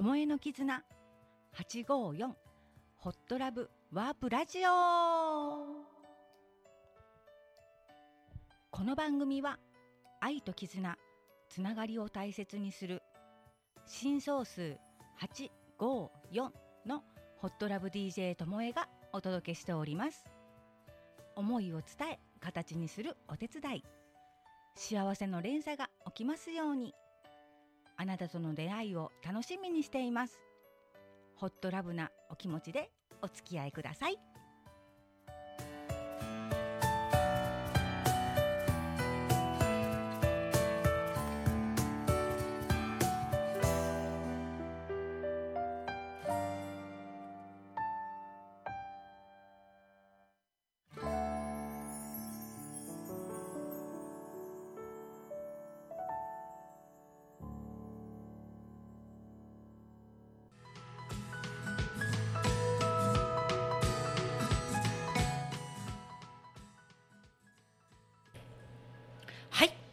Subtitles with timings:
[0.00, 0.82] ともえの絆
[1.54, 2.30] 854
[2.96, 3.68] ホットラブ。
[3.92, 4.70] ワープラジオ。
[8.70, 9.58] この番組は
[10.22, 10.96] 愛と絆。
[11.50, 13.02] つながりを大切にする。
[13.84, 14.78] 新総数。
[15.20, 16.48] 854
[16.86, 17.02] の。
[17.36, 20.24] ホットラブ DJ ともえがお届けしております。
[21.36, 23.84] 思いを伝え形にするお手伝い。
[24.76, 26.94] 幸せの連鎖が起きますように。
[28.00, 30.40] あなたとの出会いを楽しみにしています。
[31.36, 32.90] ホットラブなお気持ちで
[33.20, 34.29] お付き合いください。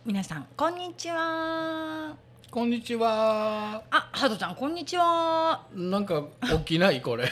[0.08, 2.16] 皆さんこんにちは。
[2.50, 3.84] こんにちは。
[3.92, 5.66] あハトちゃんこんにちは。
[5.76, 7.28] なんか大きないこれ。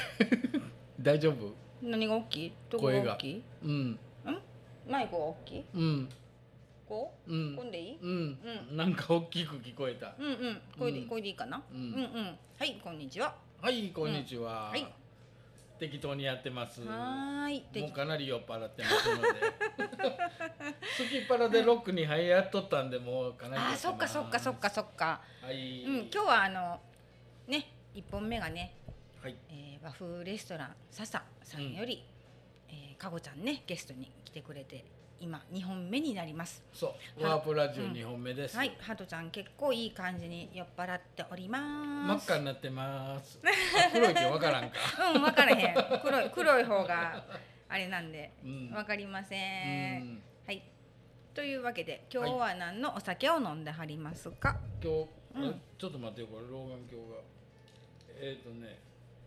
[1.00, 1.54] 大丈夫？
[1.82, 2.46] 何が大き？
[2.48, 4.00] いどこが声が大きいうん？
[4.90, 5.56] マイクが大き？
[5.56, 6.10] いうん。
[6.86, 7.56] こう、うん。
[7.56, 7.98] こんでいい？
[8.02, 8.38] うん。
[8.74, 10.14] うなんか大きく聞こえた。
[10.20, 10.62] うんうん。
[10.78, 11.08] これで、うん。
[11.08, 11.80] これでいいかな、うん。
[11.80, 12.38] うんうん。
[12.60, 13.34] はいこんにちは。
[13.62, 14.72] はいこんにちは。
[14.72, 14.86] はい
[15.80, 16.82] 適当にやってます。
[16.82, 19.30] もはーいでうかなり酔っ払ってますので。
[20.98, 23.78] 好きっ腹でロックに入やっとったんでもうかなり酔あ。
[23.78, 25.84] そっかそっかそっかそっかはい。
[25.84, 26.80] うん今日はあの
[27.48, 28.76] ね一本目がね、
[29.22, 29.36] はい。
[29.50, 32.04] えー和風レストラン笹さんより、
[32.70, 34.84] えーかごちゃんねゲストに来てくれて
[35.20, 36.64] 今二本目になります。
[36.74, 37.24] そう。
[37.24, 38.58] はワープラジオ二本目です。
[38.58, 38.76] はい。
[38.80, 42.24] ハトちゃん結構いい感じに酔っ払っており真ます。
[42.24, 43.40] っ赤になってます。
[43.44, 44.78] あ黒いけどわからんか。
[45.16, 46.02] うん分からへん。
[46.02, 47.24] 黒い黒い方が
[47.70, 48.70] あれなんでうん。
[48.72, 50.14] 分かりませうん。
[50.16, 50.24] ん。
[50.46, 50.62] はい。
[51.34, 55.50] というわけで今日は何のお酒を飲んではりますか、今日、うん。
[55.50, 57.16] あちょっと待ってよこれ老眼鏡が。
[58.18, 58.80] えっ、ー、とね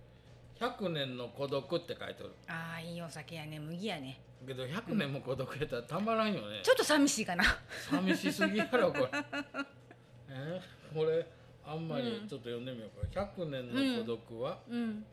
[0.61, 2.35] 「100年の孤独」って書いてある。
[2.47, 3.59] ああいいお酒やね。
[3.59, 6.61] 麦やねけど100年も孤独やったらたまらんよね。
[6.63, 7.45] ちょっと寂しいかな。
[7.91, 9.09] 寂しすぎやろこれ。
[10.31, 11.27] えーこれ
[11.67, 12.29] あんまりうん。
[12.29, 15.05] ちょっと読んでみようか「100年の孤独は」うん。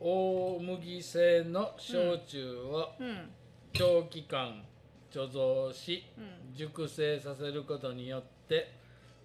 [0.00, 3.30] 大麦製の焼酎をうん。
[3.72, 4.62] 長期間
[5.10, 6.54] 貯蔵しうん。
[6.54, 8.70] 熟成させることによって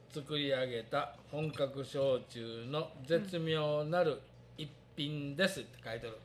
[0.10, 4.20] 作り上げた本格焼酎の絶妙なる
[4.58, 6.18] 一品ですって書いてある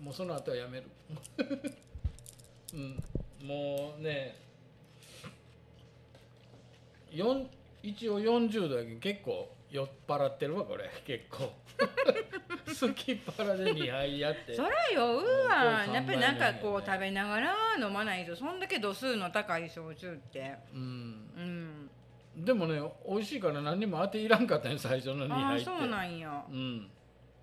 [0.00, 0.86] もうその後はやめる。
[2.74, 3.02] うん。
[3.46, 4.48] もうね
[7.82, 10.90] 一応40度やけど結構酔っ払ってるわこれ。
[11.06, 11.52] 結構。
[12.80, 14.54] 好きっ腹で2杯やって。
[14.54, 15.84] そらようわ。
[15.86, 18.36] うんやっぱりなんかこう食べながら飲まないと。
[18.36, 20.54] そんだけ度数の高い焼酎って。
[20.72, 21.90] うん。
[22.36, 22.44] うん。
[22.44, 25.70] でもね美味しいから何にも当ていらんかったね最初の2あ杯って。
[25.70, 26.44] あそうなんや。
[26.48, 26.90] うん、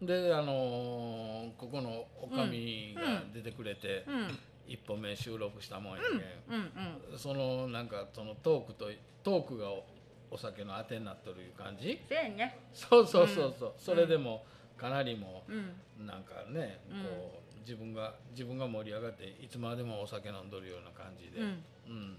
[0.06, 4.28] であのーここのおかみが出てくれて、うん
[4.68, 6.02] 一歩目収録したもんや
[6.50, 8.90] けん、そのなんかそのトークと
[9.24, 9.86] トークがお
[10.32, 12.00] お酒のあてになっとるいう感じ？
[12.10, 12.24] せや。
[12.30, 14.44] ねそうそうそうそう、それでも
[14.76, 16.08] かなりもうん。
[16.08, 17.04] なんかね、うん。
[17.04, 21.40] こう自分が自分が盛り上がっていつまでもお酒飲んどるような感じで。
[21.40, 21.64] うん。
[21.88, 22.18] うん。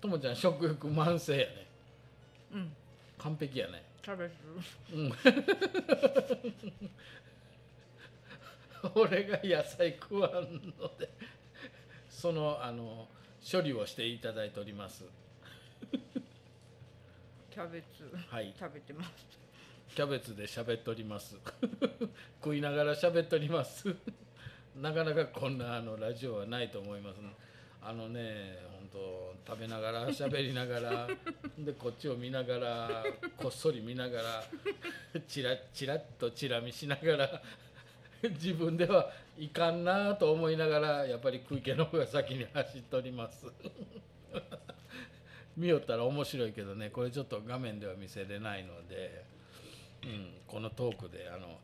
[0.00, 1.66] ともちゃん食欲満盛やね。
[2.52, 2.72] うん。
[3.16, 4.34] 完璧やねキャベツ
[4.92, 5.12] うん。
[9.00, 10.32] 俺が野菜食わん
[10.78, 11.08] ので
[12.10, 13.08] そのあの
[13.50, 15.04] 処理をしていただいております。
[17.50, 18.10] キャベツ。
[18.28, 18.54] はい。
[18.58, 19.10] 食べてます。
[19.94, 21.38] キャベツで喋っております。
[22.44, 23.94] 食いながら喋っております。
[24.76, 27.20] なかなかこんなあのラジオはないと思います。
[27.80, 31.08] あのね本当食べながら喋りながら
[31.58, 33.04] でこっちを見ながら
[33.36, 34.44] こっそり見ながら
[35.28, 37.42] チラッチラッとチラ見しながら
[38.22, 43.46] 自分ではいかんなと思いながらやっぱり食い気の方が先に走っております。
[45.56, 49.24] 見よったら面白いけどねこれちょっと画面では見せれないので、
[50.02, 51.60] うん、このトークであの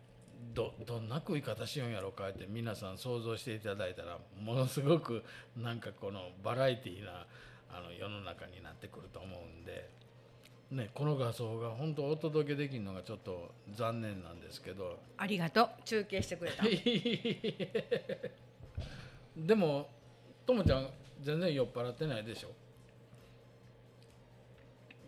[0.54, 5.24] どどんな食い方しようんやろかって皆さん想像していただいたらものすごく
[5.56, 7.26] なんかこのバラエティーな
[7.72, 9.88] あの世の中になってくると思うんで、
[10.70, 14.98] ね、この画像が本当お届けできるのがちょっと残念なんですけど。
[15.16, 15.68] ありがとう。
[15.84, 16.62] 中継してくれた。
[19.36, 19.88] でも
[20.46, 20.88] ともちゃん
[21.20, 22.50] 全然酔っ払ってないでしょ？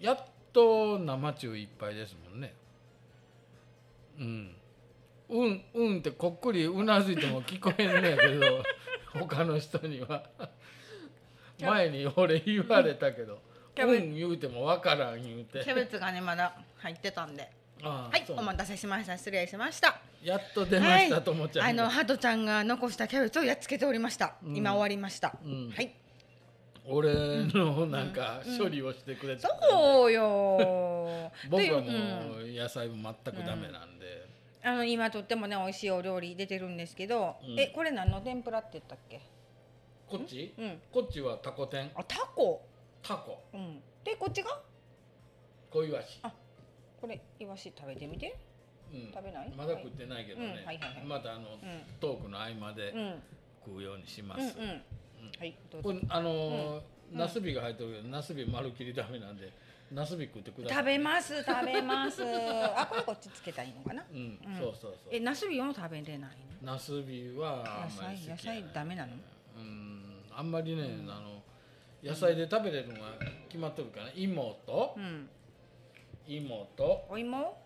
[0.00, 2.54] やっと生中いっぱいですもんね。
[4.18, 4.56] うん。
[5.28, 8.62] うんうんってこっくりうなずいても聞こえんねやけど
[9.18, 10.28] 他の人には
[11.60, 13.40] 前に俺言われたけど
[13.74, 15.60] 「キャベうん」言うても分からん言うて。
[15.60, 17.42] キャベツがねまだ入ってたんで。
[17.42, 17.52] はい
[17.84, 19.16] ああそうお待たせしました。
[19.16, 20.00] 失礼しました。
[20.22, 24.56] やっと出ました、はいともちゃんあのがハトちゃんが残したキャベツをやっつけておりました、うん。
[24.56, 25.70] 今終わりました、うん。
[25.70, 25.92] はい。
[26.86, 27.12] 俺
[27.46, 31.30] のなんか処理をしてくれて、そうよ。
[31.50, 34.26] 僕はもう野菜も全くダメなんで、
[34.62, 37.58] あの今とってもね美味しいお料理出てるんですけど、うん。
[37.58, 39.20] えこれ何の天ぷらって言ったっけ？
[40.12, 40.54] こっち？
[40.58, 40.78] うん。
[40.92, 41.90] こっちはタコ天？
[41.94, 42.62] あタコ？
[43.02, 43.42] タコ。
[43.54, 43.80] うん。
[44.04, 44.60] でこっちが？
[45.70, 46.18] 小イワシ。
[46.22, 46.32] あ
[47.00, 48.36] これイワシ食べてみて。
[48.92, 49.10] うん。
[49.12, 49.50] 食べない？
[49.56, 51.04] まだ食ってないけどね、うんはいはいはい。
[51.06, 51.48] またあの、うん。
[51.98, 52.98] トークの合間でうん。
[52.98, 53.22] うん
[53.64, 54.82] 食うようにします、うん
[55.38, 55.88] はいどうぞ。
[55.90, 56.80] これあのー
[57.12, 57.16] うん。
[57.16, 59.52] ナスビが入ってるけどナスビ丸切りダメなんで
[59.92, 62.24] ナスビ食ってください食べます食べます。
[62.76, 64.04] あこれこっちつけたらいいのかな？
[64.12, 64.58] うん、うん。
[64.58, 65.14] そうそうそう。
[65.14, 66.30] えナスビも食べれない
[66.60, 69.12] ナスビは野菜野菜ダメなの？
[69.12, 69.20] うん
[70.36, 71.42] あんまりね、あの
[72.02, 73.12] 野菜で食べれるのが
[73.48, 75.28] 決まっとるから芋とうん。
[76.26, 77.56] 芋と、お芋？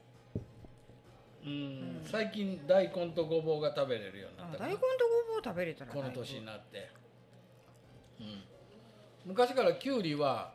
[1.44, 4.80] うん最近大根とごぼうが食べれるようになった大根と
[5.28, 6.90] ごぼう食べれたらこの年になって、
[8.18, 8.42] うん、
[9.26, 10.52] 昔からきゅうりは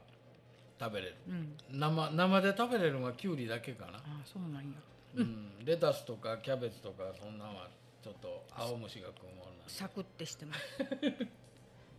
[0.80, 1.16] 食べれる。
[1.30, 1.54] うん。
[1.72, 4.70] 生生で食べれるのがきゅうりだけかな、あそうなんや。
[5.16, 7.70] うん、レタスとかキャベツとかそんなんは
[8.04, 9.64] ちょっと青虫が食うもんなんで。
[9.68, 10.62] サクってしてます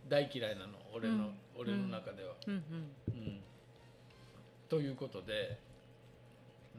[0.09, 1.33] 大嫌いなの俺の、うん。
[1.57, 2.53] 俺の中では、うん。
[2.53, 3.39] うんうん。
[4.69, 5.57] ということで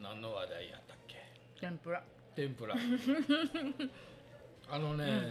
[0.00, 1.16] 何の話題やったっけ？
[1.60, 2.02] 天ぷら。
[2.34, 2.74] 天ぷら。
[4.70, 5.22] あのね、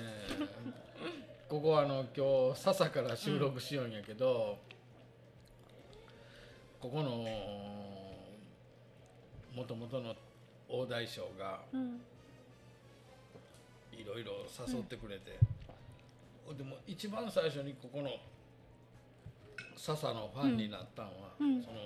[1.49, 4.57] ここはあの今日笹から収録しようんやけど、
[6.79, 7.17] ここの
[9.53, 10.15] もともとの
[10.69, 12.01] 大大将がうん。
[13.95, 14.33] いろいろ
[14.67, 15.37] 誘ってくれて、
[16.57, 18.09] でも一番最初にここの
[19.77, 21.61] 笹のファンになったんは、うん。
[21.61, 21.77] その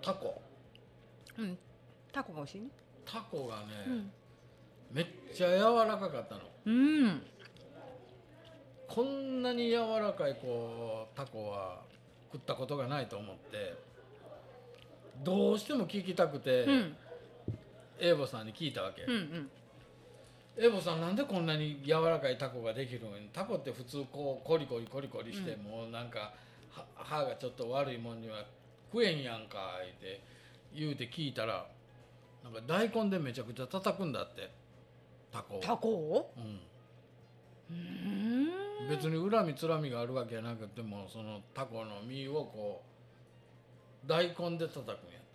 [0.00, 0.40] タコ。
[1.38, 1.58] うん。
[2.12, 2.68] タコが美味しいね。
[3.04, 4.10] タコがね、うん。
[4.92, 6.40] めっちゃ柔らかかったの。
[6.66, 7.22] うん。
[8.88, 11.82] こんなに柔らかいこうタコは
[12.32, 13.74] 食ったことがないと思って
[15.24, 16.96] どうしても聞きたくて、うん。
[17.98, 19.50] エーボさんに聞いたわけ、うんうん
[20.58, 25.64] エーボさんなんでこんなに柔らかいタコができるのにタコって普通こうコリコリコリコリして、うん。
[25.64, 26.32] もうなんか
[26.70, 28.44] は歯がちょっと悪いもんには
[28.90, 30.22] 食えんやんかって
[30.74, 31.66] 言うて聞いたら
[32.42, 34.50] なんか大根でめちゃくちゃ叩くんだって
[35.30, 35.60] タコを。
[35.60, 36.32] タコを？
[36.38, 37.76] うん。
[37.76, 37.80] う
[38.86, 38.88] ん。
[38.88, 42.82] 別に恨みつらみがあるわけじゃなくてもそのタコの身をこ
[44.06, 45.26] う大根で叩くんやって。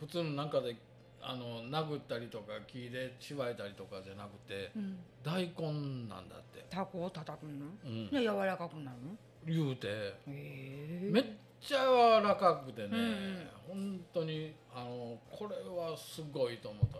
[0.00, 0.76] 普通のなんかで
[1.22, 4.98] あの殴ったりとか木でしばいたりとかじゃなくてうん。
[5.22, 7.66] 大根なんだって、タコを叩くの？
[7.84, 9.16] うん、で柔らかくなるの？
[9.46, 9.86] 言うて。
[9.86, 11.08] へえ。
[11.12, 11.24] めっ
[11.60, 16.98] ちゃ柔らかくてね、うん本当にあのこれはすごいと思った、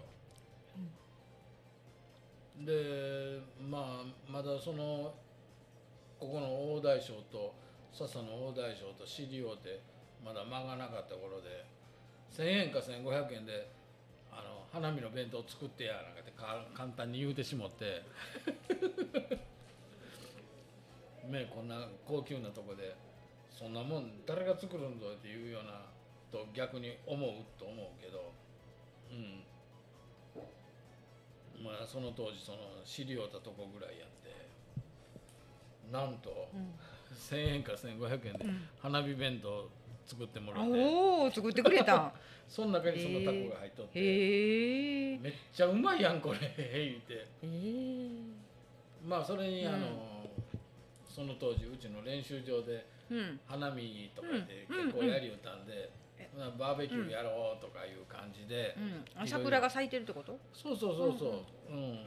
[2.64, 5.12] でまあまだその
[6.18, 7.54] ここの大大将と
[7.92, 9.82] 笹の大大将と知り合うて
[10.25, 11.66] まだ間がなかった頃で
[12.32, 13.68] 1,000円か1,500円で
[14.73, 18.02] 花見の弁当作ってやなんかってか簡単に言うてしもって。
[21.29, 22.97] ねこんな高級なとこで
[23.49, 25.85] そんなもん誰が作るんだっていうような
[26.33, 28.33] と逆に思うと思うけど。
[29.11, 29.45] うん。
[31.62, 34.33] まあその当時その知り合うたとこぐらいやって。
[35.93, 36.75] なんとうん。
[37.14, 38.69] 1,000円か1,500円でうん。
[38.81, 39.71] 花火弁当
[40.06, 42.12] 作ってもらって、おお作ってくれた。
[42.49, 46.38] その中にそのタコが入っとって、へえめっちゃうまいやんこれ。
[46.59, 47.14] 言って。
[47.14, 48.09] へえ
[49.06, 50.12] まあそれにあの、うん
[51.09, 53.40] その当時うちの練習場でうん。
[53.47, 54.85] 花見とかでうん。
[54.87, 59.23] 結構やりよったんで、えまあバーベキューやろうとかいう感じで、うん。
[59.23, 60.38] あ桜が咲いてるってこと？
[60.54, 61.99] そうそうそうそう、うん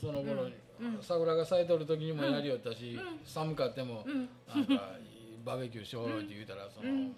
[0.00, 0.94] その頃に、うん。
[0.96, 1.02] うん。
[1.02, 3.20] 桜が咲いとる時にもやりよったし、うん。
[3.24, 4.28] 寒かっても、うん。
[4.46, 4.96] なんか
[5.44, 7.16] バーベキューしようって言うたらその、うん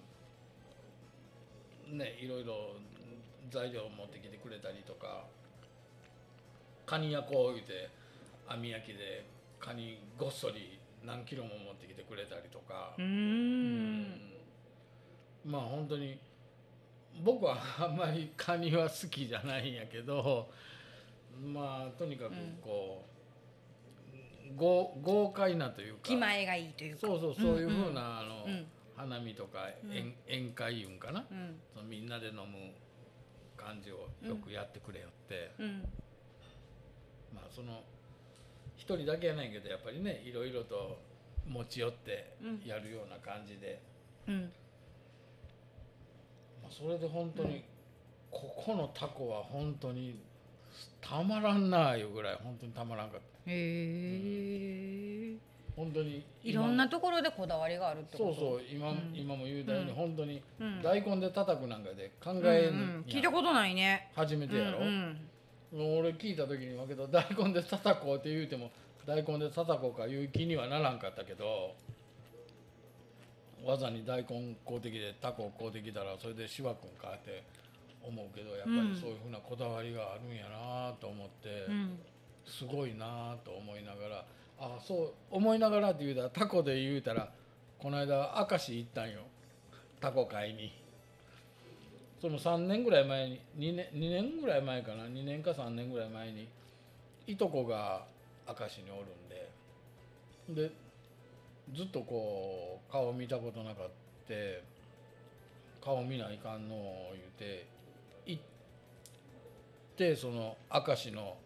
[1.88, 2.76] ねいろいろ
[3.50, 5.25] 材料持ってきてくれたりとか
[6.87, 7.88] カニ焼こう言うて
[8.49, 9.26] 網焼きで
[9.59, 12.95] カニごっそり何キロも持ってきてくれたりとか。
[12.99, 14.05] う、ん。
[15.45, 16.19] まあ本当に
[17.23, 20.49] 僕はあんまりカニは好きじゃないんやけど
[21.43, 26.00] まあとにかくこう、豪豪快なというか。
[26.03, 27.07] 気前がいいというか。
[27.07, 29.91] そうそうそういうふうな、あのうん花見とかうん。
[29.91, 31.61] 宴宴会いうんかな、うん。
[31.75, 32.73] そのみんなで飲む
[33.57, 35.83] 感じをよくやってくれよって、うん。
[37.35, 37.83] まあその
[38.77, 40.99] 一人だけやないけどやっぱりねいろいろと
[41.49, 42.63] 持ち寄ってうん。
[42.67, 43.81] やるような感じで、
[44.29, 44.53] うん。
[46.63, 47.63] まあ、それで本当に、
[48.31, 50.19] ここのタコは本当に
[51.01, 53.51] たまらんなあいうぐらい本当にたまらんかった。
[53.51, 55.37] へえ
[55.76, 58.35] 本当にいろんなところでこだわりがあるってこと？
[58.35, 59.12] そうそう今,、うん。
[59.12, 59.97] 今も言うたように、うん。
[59.97, 60.83] 本当にうん。
[60.83, 63.04] 大根で叩くなんかで考うんえうんん。
[63.09, 64.11] 聞いたことないね。
[64.14, 65.28] 初めてやろ、うん
[65.73, 65.99] うん。
[65.99, 68.71] 俺聞いた時にはけど大根で叩こうって言うても
[69.04, 71.75] 大根で叩こうかいう気にはならんかったけど
[73.64, 77.43] わざに大根買うてきてタコ買うてきたらそれでしわくんかって
[78.07, 81.99] 思うけどやっぱりそういうふうなこだわりがあるんやなと思って、うん。
[82.47, 84.25] すごいなと思いながら
[84.59, 87.31] あそう思いながらって言うたらタコで言うたら
[87.79, 89.21] この間明石行ったんよ。
[90.01, 90.73] タコ買いに。
[92.21, 96.49] その3年ぐらい前に2年 ,2 年ぐらい前かな？2年か3年ぐらい前に
[97.27, 98.07] いとこが
[98.49, 100.65] 明石におるんで。
[100.69, 100.71] で
[101.75, 103.89] ずっとこう顔見たことなかっ
[104.29, 104.63] て
[105.83, 106.75] 顔見ないかんの
[107.13, 107.67] 言うて
[108.27, 108.43] 行っ
[109.97, 111.37] てその明石の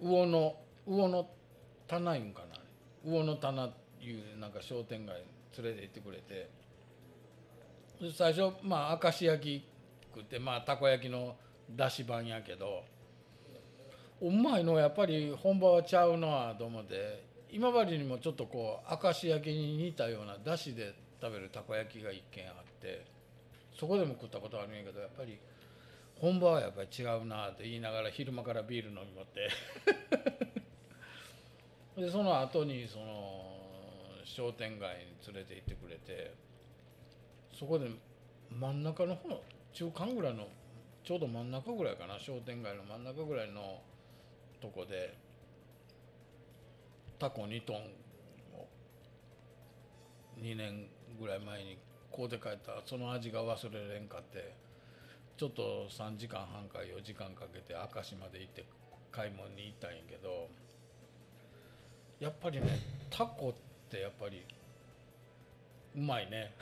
[0.00, 0.56] 魚の
[0.86, 1.28] 魚の
[1.88, 2.60] 棚いんかな
[3.04, 3.64] 魚の棚
[4.00, 5.16] いうなんか商店街
[5.56, 6.58] 連れて行ってくれて。
[8.16, 9.64] 最初まあ明石焼き
[10.14, 11.34] 食ってまあたこ焼きの
[11.70, 12.84] だし版やけど
[14.20, 23.04] うまいのやっぱり本場はちゃうなと思って今治にもちょっとこう明石焼きに似たようなだしで食べるたこ焼きが一軒あって
[23.78, 25.38] そこでも食ったことあるんやけどやっぱり
[26.20, 29.48] 本場はやっぱり違うなって言いながら昼間からビール飲み持って。
[31.98, 33.42] でその後にその
[34.24, 36.32] 商店街に連れて行ってくれて
[37.52, 37.90] そこで
[38.50, 40.46] 真ん中の方中間ぐらいの
[41.02, 43.82] ちょうど真ん中ぐらいかな商店街の真ん中ぐらいの
[44.60, 45.18] とこで
[47.18, 47.76] タコ2トン
[48.54, 48.68] を
[50.40, 50.86] 2年
[51.20, 51.78] ぐらい前に
[52.14, 52.80] 買うて帰った。
[52.86, 54.54] その味が忘れれんかって
[55.36, 58.64] ちょっと3時間半か4時間かけて明石まで行って
[59.10, 60.48] 買い物に行ったんやけど
[62.20, 62.66] やっぱりね
[63.10, 63.54] タコっ
[63.90, 64.44] てやっぱり
[65.96, 66.52] うまいね。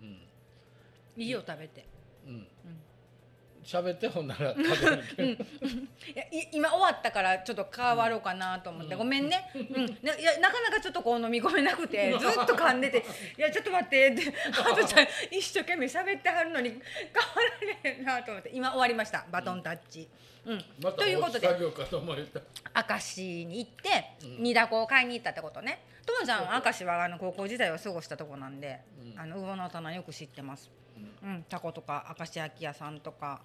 [0.00, 1.22] うん。
[1.22, 1.86] いいよ食べて。
[2.26, 2.46] うん。
[3.64, 5.36] 喋ってほんなら 食べるけど、い
[6.14, 8.98] やい今終わったからちょっと変わろうかなと思って、うん。
[8.98, 12.98] ごめんね、うん、ないやなかなかちょっとこう飲み込めなくてずっと噛んでて
[13.38, 16.82] 「いやちょっと待って」ってハトちゃん一生懸命喋ってはるのに変わ
[17.82, 18.50] られへんなと思って。
[18.52, 19.24] 今終わりました。
[19.30, 20.00] バトンタッチ。
[20.00, 20.33] うん
[20.82, 21.48] またということで。
[21.48, 24.42] 明石に行ってうん。
[24.44, 25.82] 煮だこを買いに行ったってことね。
[26.04, 28.80] ともちゃんは明石はあの高校時代を過ごしたとこなんで、
[29.14, 29.20] うん。
[29.20, 30.70] あの魚の棚よく知ってます。
[31.22, 33.40] うん、タコとか明石焼き屋さんとか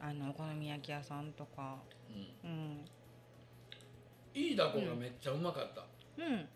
[0.00, 1.76] あのお好み焼き屋さんとか。
[2.44, 2.50] うん。
[2.50, 2.84] うん。
[4.34, 5.84] いいだこがめっちゃうまかった、
[6.16, 6.48] うん。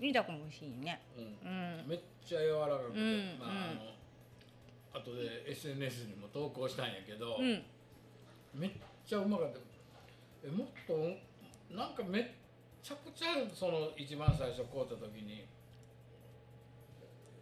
[0.00, 1.00] 煮だこも美味しいね。
[1.16, 1.24] うん。
[1.24, 1.88] うん。
[1.88, 3.38] めっちゃ柔らかくて、うん。
[3.38, 3.48] まあ
[4.94, 7.62] あの後で SNS にも投稿したんやけど、うん。
[8.54, 8.70] めっ
[9.08, 9.58] ちゃうまかった
[10.44, 12.24] えもっとなんかめっ
[12.82, 15.48] ちゃくちゃその一番最初買うた時に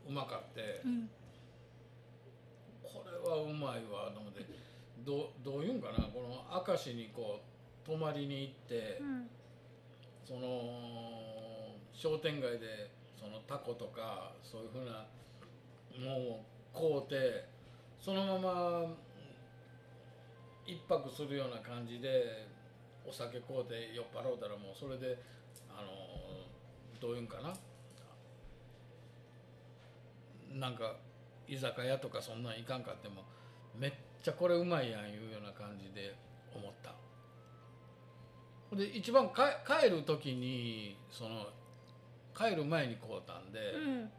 [0.09, 1.11] うまかって、うん。
[2.83, 4.11] これはうまいわ。
[4.15, 4.47] と思って。
[5.05, 6.05] どうどういうんかな。
[6.05, 7.41] この明石にこ
[7.85, 9.03] う泊まりに行って、
[10.25, 15.07] その商店街でそのタコとかそういうふうな
[15.99, 16.45] も
[16.75, 17.49] う買うて
[18.01, 18.97] そのまま
[20.67, 22.47] 一泊するような感じで
[23.07, 25.19] お酒買うて酔っ払うたらもうそれで
[25.71, 25.89] あの
[27.01, 27.55] どういうんかな
[30.59, 30.97] なんか
[31.47, 33.23] 居酒屋とかそんなんいかんかっても
[33.79, 33.93] めっ
[34.23, 36.15] ちゃこれうまいやんいうような感じで
[36.55, 36.95] 思った。
[38.75, 41.47] で一番か帰る時にその
[42.37, 44.11] 帰る前に買うたんで、うん。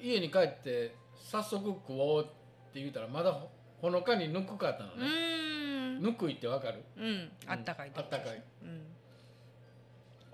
[0.00, 2.24] 家に帰って早速食おうっ
[2.72, 3.48] て言うたらまだほ
[3.80, 5.08] ほのかにぬくかったのうね、ん。
[6.00, 6.82] ぬくいってわかる？
[6.96, 7.30] うん。
[7.46, 7.92] あったかい。
[7.94, 8.42] あったかい。
[8.62, 8.86] うん。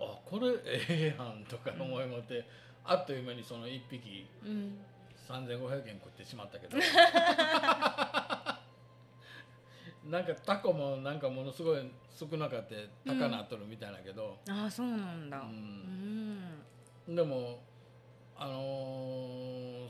[0.01, 2.45] あこれええやんとか思いもって、
[2.85, 4.79] あっという間にその1匹うん。
[5.29, 6.79] 3500円食ってしまったけど
[10.09, 15.39] なんかタコもなんかものすごい少なかって高なっとるみたいだけど、ああ、そうなんだ。
[15.39, 16.55] ううん
[17.09, 17.15] ん。
[17.15, 17.61] でも
[18.39, 18.63] あの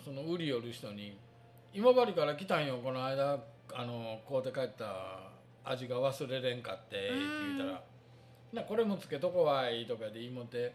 [0.01, 1.17] ーその売り寄る人に
[1.75, 3.39] 「今治から来たんよこの間、
[3.75, 5.31] あのー買うて帰った
[5.71, 7.83] 味が忘れれんかって」って言うたら
[8.53, 10.73] 「なこれもつけとこわい」とかで言いもって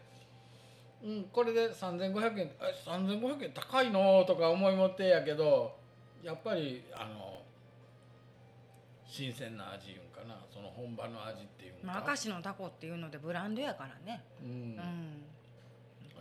[1.02, 5.76] 「うんこれで3500円え3500円高いの?」とか思いもってやけど
[6.22, 7.42] やっぱりあの
[9.06, 10.34] 新鮮な味いうんかな。
[10.52, 14.24] その本場の味っていうんか、まあ、明石のタコっていうのでブランドやからね。
[14.42, 15.24] ううんん、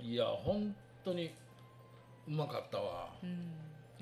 [0.01, 1.33] いや本当に
[2.27, 3.51] うまかったわ、うん、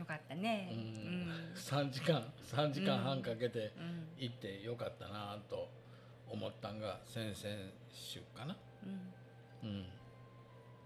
[0.02, 0.70] よかったね。
[0.72, 1.28] ううん。
[1.28, 4.08] ん3時間3時間半かけてうん。
[4.18, 5.70] 行ってよかったなと
[6.28, 7.36] 思ったんが先々
[7.94, 8.58] 週かな。
[9.64, 9.90] うん。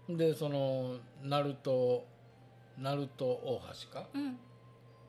[0.08, 0.16] うん。
[0.16, 2.02] でその鳴門
[2.78, 4.06] 鳴門大橋か？
[4.14, 4.38] うん。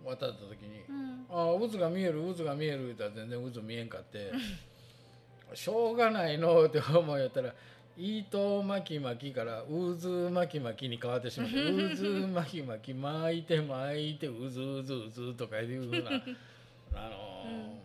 [0.06, 4.32] 渡った時にうん「ああ渦が見える渦が見える」言ったら全然渦見えんかって
[5.54, 7.54] 「しょうがないの」って思うやったら
[7.98, 11.56] 「糸巻き巻き」から「渦巻き巻き」に変わってしまって
[11.98, 16.12] 「渦巻き巻き巻いて巻いて渦渦渦」とかいうふうな、
[16.94, 17.78] あのー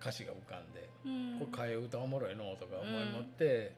[0.00, 3.72] 歌詞が浮かんでうん「これ替え歌おもろいの?」とか思い持って、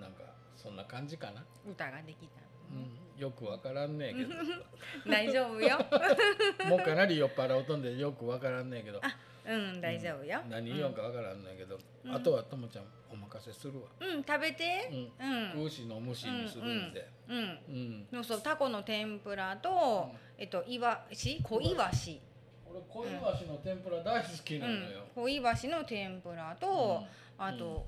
[0.00, 0.22] なんか
[0.56, 2.42] そんな感じかな、歌ができた
[2.72, 4.34] うん、よくわからんねえけど。
[5.10, 5.78] 大丈夫よ。
[6.70, 9.00] もうかなり酔っ払うとんでよくわからんねえけど。
[9.44, 10.40] うん大丈夫よ。
[10.48, 12.14] 何言おうかわからんねんけど、うん。
[12.14, 14.88] あとはともちゃんお任せするわ、うん食べて。
[15.20, 15.58] うん。
[15.58, 15.64] うん。
[15.64, 17.08] 牛の蒸しにするんで。
[17.28, 21.40] うんうん、そうそうタコの天ぷらと、えっとイワシ？
[21.42, 22.20] 小イワシ、
[22.68, 24.82] 俺小イワシの天ぷら大好きうなのよ、、ん。
[25.14, 27.02] 小イワシの天ぷらと、
[27.38, 27.44] うん。
[27.44, 27.86] あと、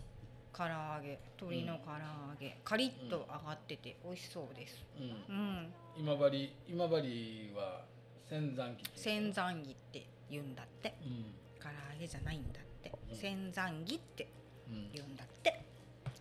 [0.56, 1.18] 唐揚げ。
[1.40, 4.82] 鶏の唐揚げ、カリッと揚がってて美味しそうです。
[4.98, 5.34] うん。
[5.36, 5.74] うん。
[5.96, 7.84] 今治今治は
[8.28, 10.94] 仙山木っていう千山木って言うんだって。
[11.02, 11.24] うん
[11.64, 12.92] 唐揚げじゃないんだって。
[13.10, 13.16] うん。
[13.16, 14.28] 千山木って
[14.68, 14.90] うん。
[14.92, 15.64] 言うんだって。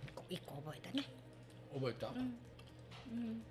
[0.05, 1.03] 一個一個覚えたね。
[1.73, 2.15] 覚えた、うん。
[2.15, 2.19] う
[3.21, 3.43] ん。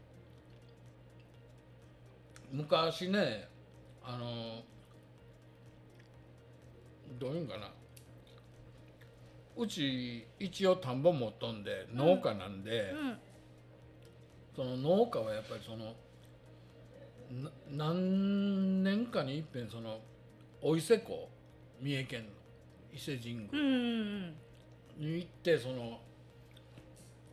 [2.53, 3.49] 昔ね
[4.03, 4.63] あの
[7.19, 7.71] どういうんかな。
[9.55, 13.19] うち一応田んぼ持っとんで農家なんで、うん。
[14.57, 15.95] その農家はやっぱりその
[17.31, 20.01] な何年かにいっぺんその
[20.63, 21.29] お伊勢湖
[21.83, 22.27] 三重県の
[22.93, 23.49] 伊勢神宮。
[23.53, 24.29] ん
[24.99, 26.01] に行ってその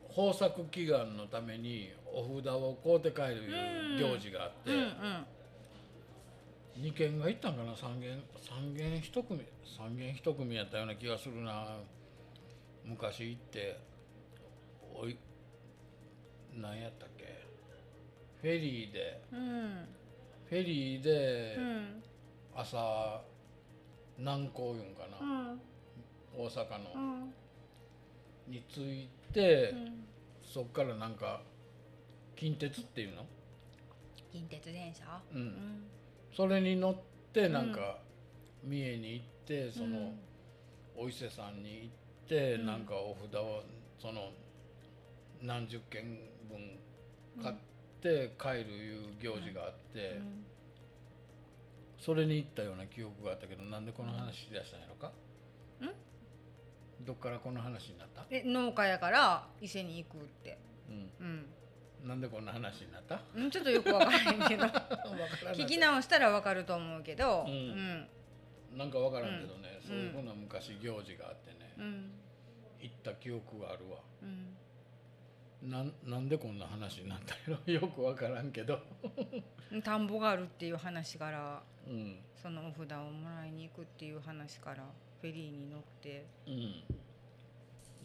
[0.10, 5.26] 豊作祈願のためにお札を買うて帰るいう行事があって、うんうん。
[6.78, 7.76] 二軒が行ったんかな？
[7.76, 9.46] 三軒三軒一組
[9.78, 11.78] 三軒一組やったような気がするな。
[12.84, 13.78] 昔行って
[14.96, 15.16] おい
[16.56, 17.46] 何やったっけ？
[18.42, 19.86] フェリーでうん。
[20.50, 22.04] フェリーでうん。
[22.56, 23.22] 朝
[24.20, 25.62] 南港いうんかうな、ん。
[26.36, 27.34] 大阪うのん。
[28.48, 30.06] に着いて、うん。
[30.44, 31.42] そっからなんか
[32.36, 33.26] 近鉄っていうの、
[34.32, 35.22] 近鉄電車？
[35.34, 35.40] うん。
[35.40, 35.84] うん。
[36.36, 36.96] それに乗っ
[37.34, 38.00] てなんか
[38.64, 40.14] 三重に行ってその、
[40.96, 42.66] お伊勢さんに行って、うん。
[42.66, 43.64] なんかお札を
[43.98, 44.32] その
[45.42, 46.80] 何十件分
[47.42, 47.56] 買っ
[48.02, 50.46] て帰るいう行事があって、うん
[52.00, 55.12] それに行ったような記憶があったけどなんでこの話し出したんやろか、
[57.02, 60.58] どっからこの話になった、で農家やから伊勢に行くって。
[60.90, 60.92] う
[61.24, 61.28] うん。
[61.28, 61.46] ん、
[62.08, 63.22] なんでこんな話になった？
[63.36, 64.66] うんちょっとよくわからへんけど。
[65.56, 67.46] 聞き直したらわかると思うけど。
[67.48, 68.08] ううんん。
[68.78, 69.88] なんかわからんけどね、うん。
[69.88, 72.12] そういうふうな昔行事があってね、うん。
[72.80, 74.00] 行った記憶があるわ。
[74.22, 74.56] うん
[75.64, 78.80] なんなんでこんな話になったんやろよくわからんけど。
[79.84, 82.18] 田んぼがあるっていう話からうん。
[82.42, 84.78] そのお札をもらいに行くっていう話から
[85.22, 86.26] フェリーに乗って。
[86.48, 86.84] うん。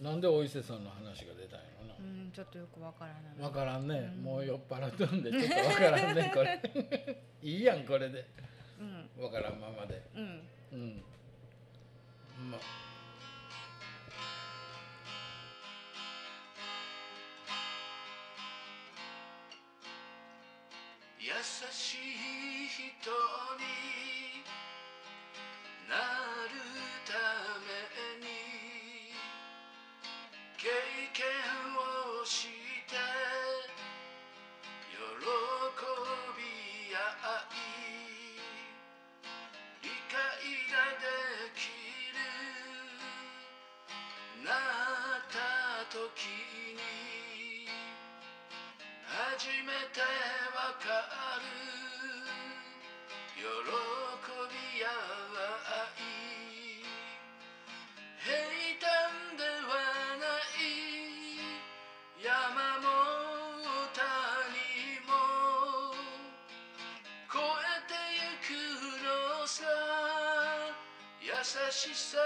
[0.02, 1.94] なんでお伊勢さんの話が出たんやろな？
[2.00, 3.40] うんちょっとよくわからない。
[3.40, 4.24] わからんね、うん。
[4.24, 7.22] もう酔っ払っとんでちょっとわからんねこれ。
[7.42, 8.26] いいやんこれで。
[8.80, 9.22] うん。
[9.22, 10.02] わからんままで。
[10.16, 10.42] うん。
[10.72, 11.02] うん。
[12.50, 12.58] ま
[21.24, 21.30] 優
[21.72, 23.10] しい人
[71.84, 72.23] しさ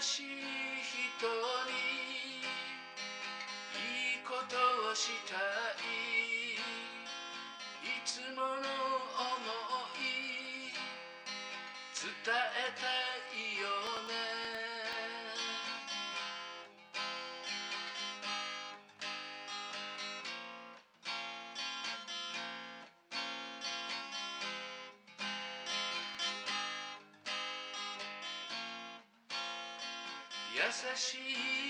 [0.00, 1.28] しい人
[1.68, 2.40] に
[3.76, 4.56] いいこと
[4.90, 5.36] をした
[5.76, 6.56] い。
[7.84, 8.56] いつもの思
[10.00, 10.72] い
[11.92, 12.88] 伝えた
[13.26, 13.29] い。
[31.00, 31.69] 優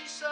[0.00, 0.31] 優し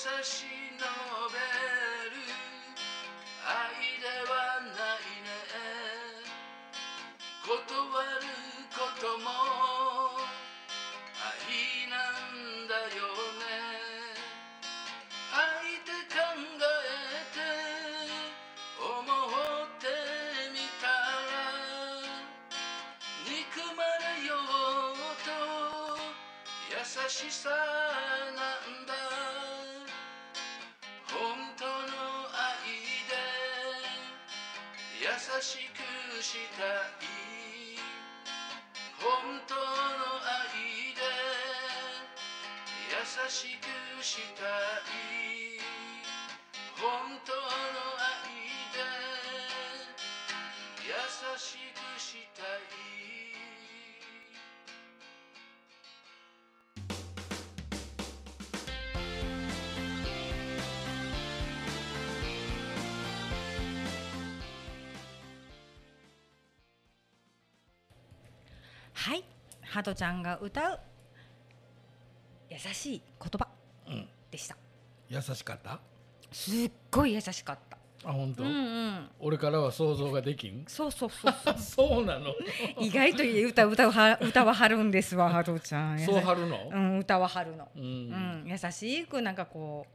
[0.00, 0.48] 差し
[0.80, 0.84] 伸
[1.28, 1.36] べ
[2.08, 2.24] る。
[3.44, 5.28] 愛ではないね。
[7.44, 8.24] 断る
[8.72, 9.28] ことも
[11.20, 13.12] 愛なんだよ
[13.44, 13.44] ね。
[15.36, 16.16] 愛で考
[16.48, 17.44] えて
[18.80, 19.04] 思っ
[19.76, 19.84] て
[20.50, 21.44] みたら
[23.28, 24.32] 憎まれよ
[24.96, 24.96] う
[25.28, 26.00] と
[26.72, 27.69] 優しさ
[35.40, 36.62] しくした
[37.00, 37.80] い。
[39.00, 39.60] 本当の
[40.20, 41.00] 愛で
[42.90, 42.96] 優
[43.30, 45.60] しくしたい。
[46.76, 47.89] 本当の愛
[69.70, 70.80] ハトちゃんが歌う
[72.50, 73.46] 優しい言葉
[73.86, 74.08] うん。
[74.30, 74.56] でした。
[75.08, 75.80] 優しかった？
[76.32, 77.78] すっごい優しかった。
[78.02, 79.08] あ本当、うんうん。
[79.20, 80.64] 俺からは想像ができん？
[80.66, 81.58] そうそうそうそう。
[81.94, 82.34] そうなの？
[82.80, 85.98] 意外と歌歌うは歌ははるんですわハトちゃん。
[86.00, 86.68] そうはるの？
[86.72, 87.68] うん歌ははるの。
[87.76, 87.82] うん。
[87.82, 89.86] うん、優しくなんかこ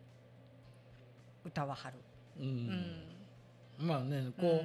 [1.44, 1.96] う歌ははる。
[2.40, 2.96] うん。
[3.80, 3.88] うん。
[3.88, 4.64] まあねこ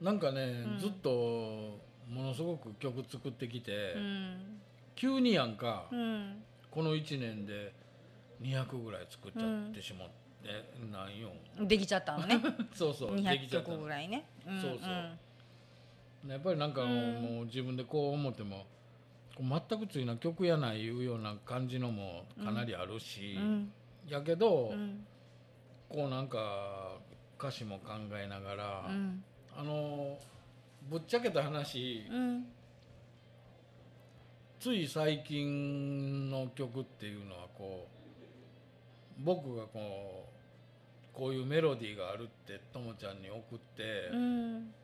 [0.00, 0.78] う、なんかね、うん。
[0.78, 4.60] ずっとものすごく曲作ってきて、うん。
[4.94, 6.42] 急にやんか、うん。
[6.70, 7.72] この1年で
[8.42, 11.30] 200ぐらい作っちゃってしまって、なんよ。
[11.66, 12.40] できちゃったのね。
[12.74, 16.30] そうそうでき200ちゃった曲ぐらいね、んそうそう。
[16.30, 16.90] やっぱりなんか、うん。
[17.22, 18.66] もう自分でこう思っても
[19.38, 23.72] 全くついな曲やないいうような感じのもかなりあるし、うん。
[24.08, 25.06] やけど、うん。
[25.88, 26.98] こうなんか
[27.38, 29.24] 歌詞も考えながら、うん。
[29.56, 30.18] あの
[30.88, 32.46] ぶっちゃけた話、うん
[34.60, 40.28] つい最近の曲っていうのはこう僕がこ
[41.14, 44.74] うこういうメロディーがあるってともちゃんに送ってう、ん。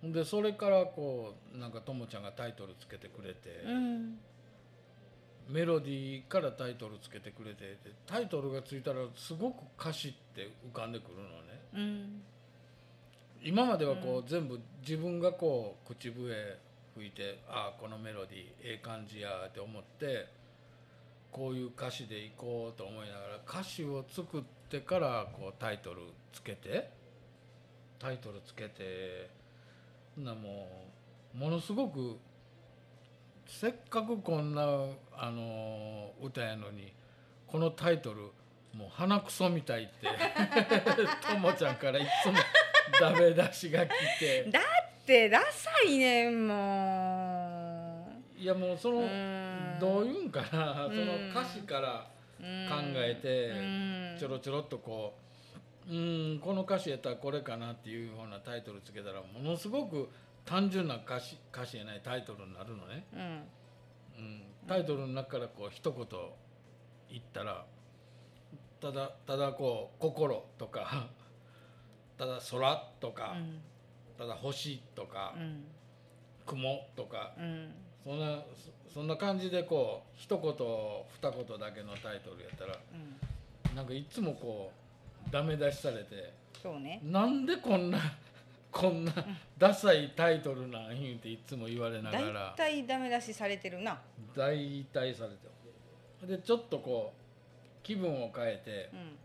[0.00, 4.18] ほんでそれからこうなんかともちゃんがタイトルつけてくれて、うん。
[5.48, 11.28] メロディーからタイトルつけてくれてでタイトルがついたらすごく歌詞って浮かんでくるのね。
[11.74, 12.22] うん
[13.42, 16.58] 今まではこう、全部自分がこう口笛
[16.94, 20.26] 吹いてああこのメロディーええ感じやって思って
[21.30, 26.90] こういう歌詞でいこうと思いながら歌詞を作ってからこうタイトルつけて
[27.98, 29.30] タイトルつけて
[30.18, 30.68] なも
[31.34, 32.18] うものすごく
[33.46, 34.62] せっかくこんな
[35.16, 36.92] あの歌やのに
[37.46, 38.22] このタイトル
[38.76, 40.06] もう鼻くそみたいって
[41.32, 42.34] ともちゃんからいつも
[42.98, 44.50] ダメ出しが来て。
[44.50, 49.78] だってダサいねんもいやもうそうのん。
[49.78, 50.86] どういうんかな。
[50.86, 50.94] うん。
[50.94, 52.06] その歌詞から
[52.38, 54.16] う考えてうん。
[54.18, 55.14] ちょろちょろっとこ
[55.88, 55.94] うう
[56.36, 60.08] んこの歌詞やったらこれかなっていうようなタイトルつけたらものすごく
[60.44, 63.20] 単純な歌詞歌詞やないタイトルになるのね、うん。
[64.18, 66.06] うん、タイトルの中からこう一言
[67.10, 67.64] 言ったら
[68.80, 71.08] ただただこう「心」とか
[72.20, 73.62] ただ「空」とか、うん。
[74.18, 75.64] ただ「星」とかうん
[76.44, 77.72] 「雲」とか、うん。
[78.04, 78.42] そんな
[78.86, 83.74] そそんな感じでこう一言二言だけのタイトルやったらうん。
[83.74, 84.70] なんかいつもこ
[85.26, 87.00] うダメ出しされてそうね。
[87.02, 87.98] なんでこんな
[88.70, 89.12] こんな
[89.56, 93.98] ダサいタイトルなん言うていつも言われなが大ら体ダメ出しされてるな。
[94.36, 95.30] 大体され
[96.26, 99.18] てでちょっとこう気分を変えてうん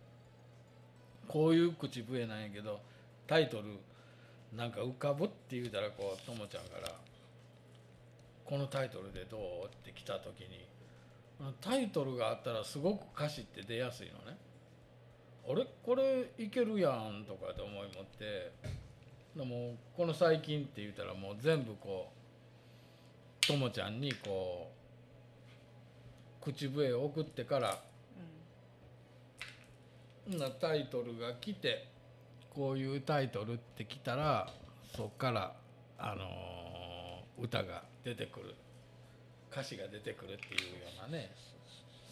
[1.27, 2.79] こういう口笛なんやけど
[3.27, 3.79] タイトル
[4.55, 6.91] なんか浮かぶって言うたらこうともちゃんから
[8.45, 10.65] 「このタイトルでどう?」って来た時に
[11.61, 14.37] タイトルがあったらすごく歌詞って出やすいのね。
[15.47, 18.51] あれこれいけるやんとかって思い持って
[19.35, 22.11] でもこの最近って言ったらもう全部こ
[23.43, 24.71] うともちゃんにこ
[26.41, 27.79] う口笛を送ってから
[30.27, 31.87] なタイトルが来て
[32.53, 34.49] こういうタイトルって来たら
[34.95, 35.55] そっから、
[35.97, 36.55] あのー
[37.37, 38.55] 歌が出てくる。
[39.51, 41.31] 歌詞が出てくるっていうようなね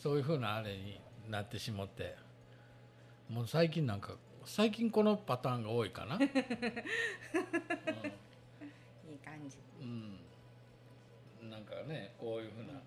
[0.01, 2.15] そういうふうなあれになってしまって
[3.29, 4.13] もう最近なんか
[4.45, 6.15] 最近このパターンが多いかな。
[6.23, 6.29] いい
[9.23, 9.57] 感じ。
[9.81, 10.19] うん、
[11.41, 12.81] うん、なんかねこういうふうな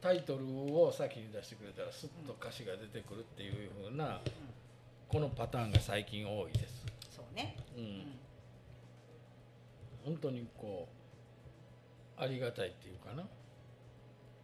[0.00, 4.20] タイトルを先に出してくれたらスッと歌詞が出てくるっていうふうな
[5.08, 6.86] このパターンが最近多いです。
[7.10, 7.56] そうね。
[7.76, 8.04] うん。
[10.04, 10.88] 本当にこ
[12.18, 13.24] うありがたいっていうかな。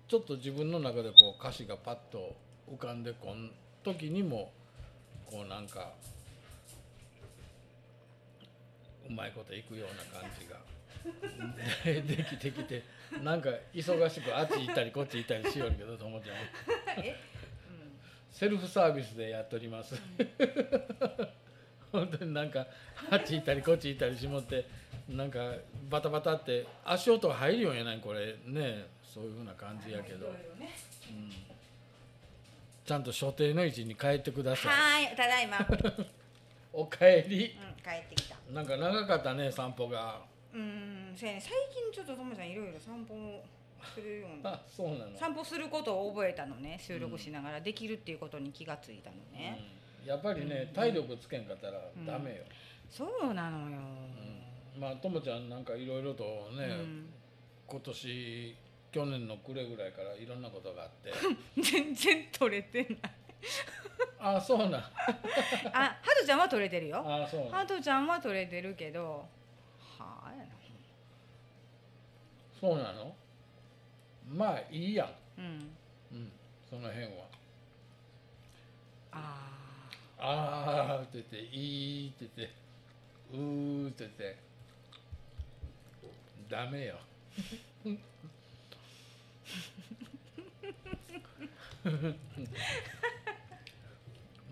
[0.09, 2.37] ちょっと自分の中でこう歌詞がパッと
[2.71, 3.51] 浮かんでこん
[3.83, 4.53] 時にも
[5.27, 5.92] こうなんか
[9.09, 10.57] うまいこといくような感じが
[11.85, 12.83] で できてきて
[13.23, 16.37] なんか忙しくあっち行ったりこっち行ったりしよるけどともちゃん。
[17.05, 17.16] え？
[18.31, 19.95] セルフサービスでやっております。
[21.90, 22.66] 本当になんか
[23.11, 24.66] あっち行ったりこっち行ったりしもって
[25.09, 25.55] なんか
[25.88, 28.37] バタバタって足音が入るようやないこれ。
[28.45, 30.35] ねそういうふうな感じやけど、うん、
[32.85, 34.73] ちゃんと所定の位置に帰ってください。
[34.73, 35.62] はーいただいま、う
[36.03, 36.07] ん、
[36.75, 38.37] おかえり帰ってきた。
[38.53, 40.21] なんか長かったね散歩が
[40.57, 41.40] うんそうやね。
[41.40, 43.45] 最近ちょっとともさんいろいろ散歩を
[43.95, 49.61] するような あそうなの、散歩することを覚えたのね収録しながらできるっていうことに気がついたのね、
[50.03, 52.45] うん、やっぱりね体力つけんかったらダメよ、
[52.88, 53.79] そうなのよ、
[54.75, 57.12] うん、まあともちゃんなんかいろいろとね、うん。
[57.66, 58.57] 今年
[58.92, 61.12] 去年の暮れぐらいからいろんなことがあって。
[61.61, 63.12] 全然取れてない。
[64.19, 64.73] あそうなん。
[65.75, 67.03] あハトちゃんは取れてるよ。
[67.05, 69.29] あそうハトちゃんは取れてるけど
[69.99, 70.57] はあやな
[72.61, 73.14] そうなの？
[74.29, 75.71] まあいいやん、うん。
[76.12, 76.33] うん、
[76.69, 77.11] その辺は。
[79.12, 79.53] あ
[80.19, 82.55] ああって言っていいって言って
[83.33, 84.38] うーって言って
[86.49, 86.97] ダメよ。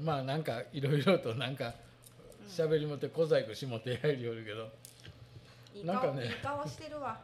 [0.01, 1.75] まあなんかいろいろとなんか
[2.49, 4.71] 喋りもって小細工しもってやりよるけど。
[5.75, 6.13] ーいいなんかね。
[6.13, 7.19] 顔いい顔してるわ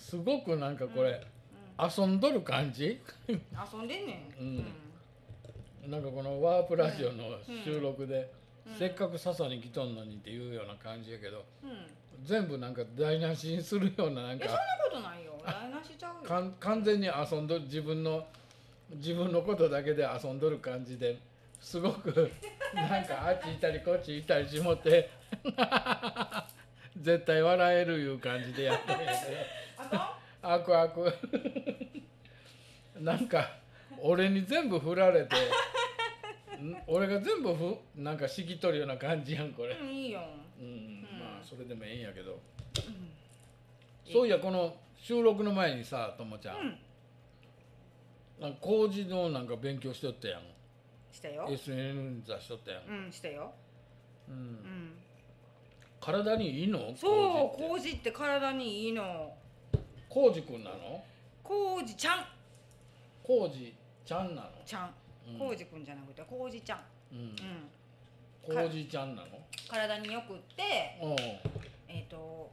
[0.00, 1.24] すごくなんかこれ、
[1.78, 3.00] 遊んどる感じ？
[3.28, 3.34] 遊
[3.78, 4.42] んでんねん。
[5.84, 5.90] うん。
[5.90, 8.30] なんかこのワープラジオの収録で、
[8.78, 11.44] せっかく笹に来とんのにっていうような感じやけど
[12.22, 15.32] 全部なんか台無しにするようななんいやそんなかことないよ。
[15.44, 16.28] 台無しちゃうよ。
[16.28, 18.26] かん完全に遊んどる自分の
[18.96, 21.18] 自分のことだけで遊んどる感じで
[21.60, 22.30] すごく
[22.74, 25.10] なんかあっち行ったりこっち行ったりしもって
[27.00, 29.10] 絶対笑えるいう感じでやってんやけど
[30.42, 31.12] あくあく。
[33.00, 33.48] なんか
[33.98, 40.22] 俺に全部振られてん 俺が全部ふなんかしきとるような感じやんこれ、うんいいよ。
[40.58, 42.40] うんまあそれでもええんやけど、ん。
[44.04, 46.78] そういやこの収録の前にさともちゃん、うん。
[48.40, 50.42] なんか工事のなんか勉強しとったやん。
[51.12, 51.46] したよ。
[51.48, 53.52] SN 座しとったやん、うんしたよ。
[54.28, 54.34] うん。
[54.34, 54.98] うん。
[56.00, 56.94] 体にいいの？
[56.96, 59.34] そう麹って体にいいの
[60.10, 61.02] 工事くんなの？
[61.44, 62.24] 麹ちゃん。
[63.22, 63.72] 工事
[64.04, 64.48] ちゃんなの？
[64.66, 64.90] ちゃん。
[65.26, 65.38] うん。
[65.38, 66.80] 麹くんじゃなくて麹ちゃん。
[67.12, 67.18] うん。
[67.20, 68.56] うん。
[68.56, 69.28] 工事ちゃんなの？
[69.70, 71.16] 体によくってうん。
[71.88, 72.50] えっ、と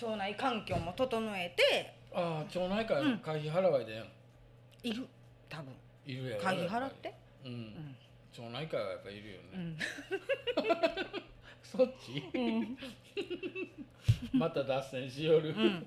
[0.00, 3.18] 腸内環境も整えてああ町内会うん。
[3.18, 4.06] 会費払わいでん
[4.84, 5.04] いる。
[5.48, 5.74] 多分。
[6.06, 6.42] いるやろ。
[6.42, 7.14] 会費払って。
[7.44, 7.58] りうん。
[7.58, 7.96] うん。
[8.32, 9.76] 町内会はやっぱいるよね、うん
[11.62, 12.22] そっち？
[12.34, 12.78] うん。
[14.32, 15.86] また脱線しよる、うん。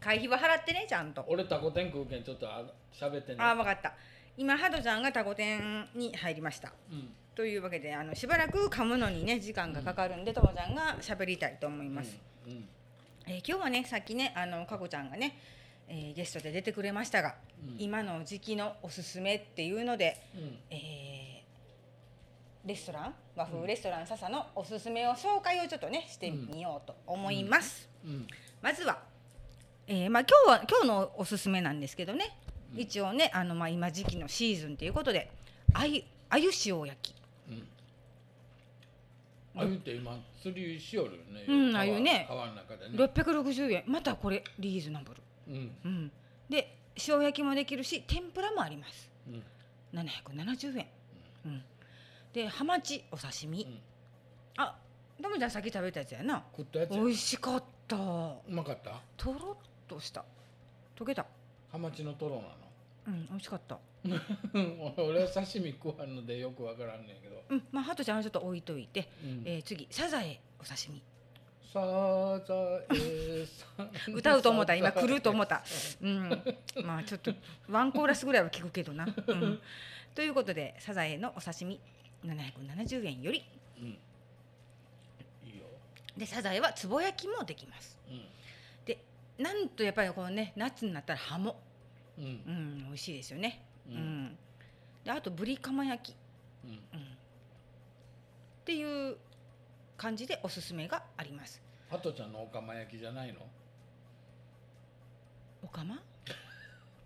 [0.00, 1.24] 会費は払ってねちゃんと。
[1.28, 3.38] 俺タコ天食うけんちょっとあ喋ってね。
[3.40, 3.94] あ分かった。
[4.36, 6.72] 今ハドちゃんがタコ店に入りました。
[6.92, 7.08] うん。
[7.34, 12.68] というわけであのしばらく噛むのにね時間がかかるんでともちゃんが喋りたいと思います、うんうん。
[13.26, 15.38] えー今日はねさっきねあのかこちゃんがね、
[15.88, 17.76] えーゲストで出てくれましたが、うん。
[17.78, 20.58] 今の時期のおすすめっていうので、うん。
[20.70, 21.17] えー
[22.68, 28.26] レストラン和風レストラン笹のおすすめを紹介をちょっとねしてみようと思います、うん
[28.60, 28.98] まずは、
[29.86, 32.36] えーまあ、今日は今日のおすすめなんですけどね、
[32.74, 32.80] うん。
[32.80, 35.30] 一応ねあの、まあ、今時期のシーズンということで
[35.72, 37.14] あゆあゆ塩焼き。
[37.48, 37.68] うん。
[39.60, 41.44] あゆって今釣りしよるよね。
[41.46, 42.26] うん川あゆね。
[42.28, 42.96] 川の中でね。
[42.96, 43.84] 660円。
[43.86, 45.70] またこれリーズナブル、うん。
[45.84, 46.12] うん、
[46.50, 46.76] で
[47.08, 49.08] 塩焼きもできるし天ぷらもあります。
[49.28, 49.42] うん。
[49.94, 50.86] 770円、
[51.46, 51.62] うん、
[52.32, 53.80] でハマチお刺身、うん。
[54.58, 54.76] あ
[55.20, 56.44] ダムちゃんさっき食べたやつやな。
[56.56, 57.96] 食ったやつ美味しかった。
[57.96, 58.00] う
[58.48, 58.92] まかった？
[59.16, 60.24] とろっとした。
[60.96, 61.26] 溶けた。
[61.72, 62.48] ハマチのトロなの？
[63.08, 63.78] うん美味しかった。
[64.04, 69.42] う ん俺は刺身食わんのでよくわからんねんけど、うんまあハトちゃんはちょっと置いといて、うん。
[69.44, 71.02] えー次サザエお刺身。
[71.72, 72.54] サザ
[72.94, 74.14] エさん。
[74.14, 75.62] 歌うと思った今来ると思った。
[76.00, 76.28] うん。
[76.84, 77.32] まあちょっと
[77.68, 79.60] ワンコーラスぐらいは聞くけどな、うん、
[80.14, 81.80] ということでサザエのお刺身
[82.24, 83.44] 770円より。
[83.78, 83.86] うん。
[83.86, 83.90] い
[85.54, 85.64] いよ。
[86.16, 87.98] でサザエはつぼ焼きもできます。
[88.08, 88.24] うん。
[88.84, 88.98] で
[89.38, 91.56] なんとやっぱりこのね夏になったらハモ
[92.18, 92.24] うん。
[92.24, 93.62] うん美味しいですよね。
[93.88, 94.24] ううん。
[94.26, 94.38] ん、
[95.04, 96.16] であとぶりかま焼き、
[96.64, 96.70] うん。
[96.70, 96.80] うん、っ
[98.64, 99.16] ていう
[99.96, 101.60] 感じでおすすめがあります。
[101.88, 103.40] ハトちゃんのおかま焼きじゃないの？
[105.62, 105.96] おかま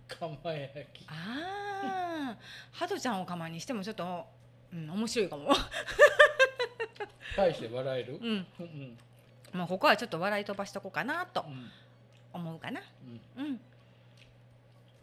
[0.09, 1.07] かま焼き。
[1.09, 2.38] ああ
[2.72, 4.27] ハトちゃんをおかまにしてもちょっと、
[4.73, 5.55] うん、面白いかも。
[7.37, 8.19] 大して笑える？
[8.21, 8.47] うん。
[8.61, 8.99] うん
[9.53, 11.71] まあここはちょっと笑い飛ばしとこうかなとうん
[12.33, 12.81] 思うかな。
[13.37, 13.45] うん。
[13.45, 13.61] うん。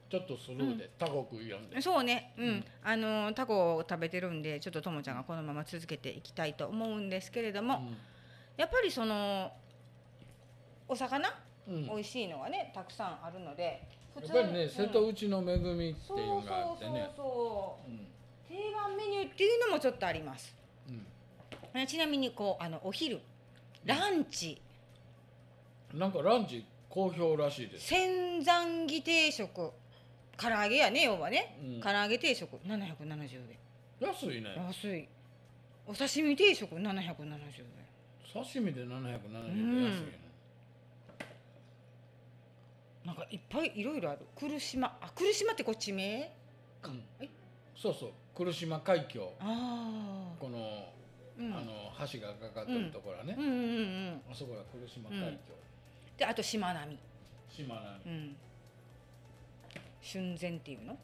[0.09, 1.79] ちょっとスルーでタコ食いやんで。
[1.81, 2.33] そうね。
[2.37, 2.65] うん、うん。
[2.83, 7.91] あのタコを食べてるんでちょっとともちゃんがこのまま続けていきたいと思うんですけれども、
[8.57, 9.51] やっぱりその
[10.87, 11.29] お魚、
[11.67, 11.75] うん。
[11.75, 14.69] うん美味しいのがねたくさんあるので普やっぱりねうん。
[14.69, 17.11] 瀬戸内の恵みってそういうのがあってね。
[17.15, 17.91] そうそう。
[17.91, 18.07] うん
[18.49, 20.55] 定番メニューっていうのもちょっとあります。
[20.89, 21.79] うん。
[21.79, 23.21] えちなみにこうあのお昼
[23.85, 24.59] ランチ。
[25.93, 27.87] なんかランチ好評らしいです。
[27.87, 29.71] 千山木定食。
[30.35, 31.81] 唐揚げやね要はね、うん。
[31.81, 32.57] 唐揚げ定食。
[32.65, 33.41] 770
[34.01, 34.53] 安いね。
[34.57, 35.07] 円安い。
[35.85, 37.09] お刺身定食770円。
[38.33, 40.19] 刺身で770円で安いね。
[43.05, 44.21] なんかいっぱいいろいろある。
[44.35, 44.97] 来島。
[45.01, 46.31] あ来島ってこっち名
[46.83, 47.03] うん。
[47.19, 47.29] はい
[47.75, 48.11] そうそう
[48.45, 49.33] 来島海峡。
[49.39, 53.35] あこのあ、うん、あの橋がかかってるところはね。
[53.37, 53.43] うん。
[53.43, 53.51] うん。
[53.51, 53.57] うん。
[53.57, 53.61] う
[54.11, 54.21] ん。
[54.31, 55.53] あそこが来島海峡。
[56.17, 56.97] であとしまなみ
[57.49, 58.35] 島なうん。
[60.01, 60.97] 春前っていうの？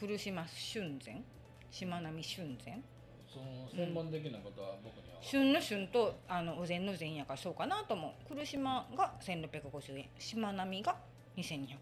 [0.00, 1.22] 来島春前
[1.70, 2.80] しまなみ春前
[3.28, 5.18] その専門的なことは僕には。
[5.20, 8.34] 旬の旬とあのお膳の膳やからそうかなと思う。
[8.36, 10.08] 来島が1650円。
[10.18, 10.96] しまなみが
[11.36, 11.78] 2200円。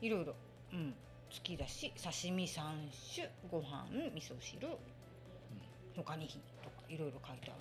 [0.00, 0.34] いろいろ。
[0.72, 0.94] うん
[1.32, 2.60] 月だし刺身3
[3.14, 4.68] 種ご飯味噌汁。
[5.96, 6.34] 他にと
[6.70, 7.60] かいろいろ書いてある、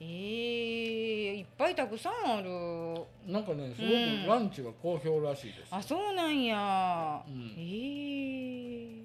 [0.00, 2.48] えー、いっぱいたくさんある。
[2.50, 4.22] うんなんかねすごうん。
[4.24, 5.68] くランチは好評らしいです。
[5.70, 7.54] あそうなんや、うん。
[7.58, 9.04] えー、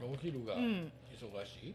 [0.00, 0.92] お昼がうん。
[1.12, 1.74] 忙しい？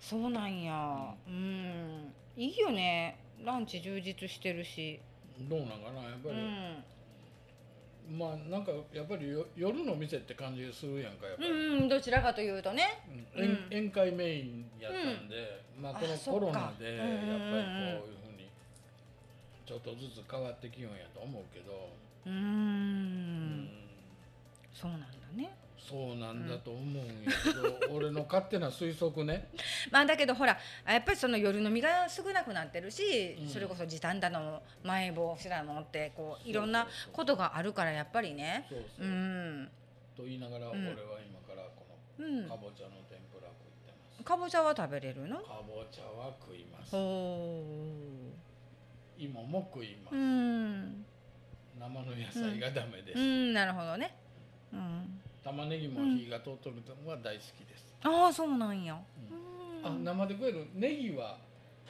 [0.00, 1.14] そうなんや。
[1.26, 2.12] うん。
[2.36, 3.18] いいよね。
[3.44, 5.00] ランチ充実してるし。
[5.40, 6.84] どうなんかなやっぱうりん
[8.10, 13.02] まあなんかやっぱりよ夜の店って感じするやんかやっぱり、うんうんどちらかというとね。
[13.36, 13.42] うん。
[13.42, 13.50] うん。
[13.70, 18.48] 宴宴会メインやったんで、まあこのコロナでやっぱりこういううんうんうんふうに
[19.66, 21.88] ちょっとずつ変わってきようんやと思うけど、
[22.26, 23.68] うん。
[24.74, 27.50] そうなんだねそうなんだと思うんやけ
[27.86, 29.48] ど、俺の勝手な推測ね。
[29.92, 33.48] まあだけどほらやっぱりその夜飲みが少なくなってるし、うん。
[33.48, 38.66] それこそ時短だの前防止だのってこういろんなことがあるからやっぱりね。
[38.68, 39.70] そうそうう、ん。
[40.16, 41.84] と言いながら、ん俺は今からこ
[42.18, 42.42] うん。
[42.44, 45.36] のかぼちゃの天ぷら食ってます、かぼちゃは食べれるの？
[45.42, 46.92] かぼちゃは食います。
[46.92, 47.62] ほ
[49.18, 51.06] 芋も食います、ううん。
[51.78, 54.16] 生の野菜がダメです、うんなるほどね。
[54.72, 58.98] うん玉ねぎも火が通っとるのは大好きです、ああそうなんや。
[59.82, 61.36] あ生で食えるネギは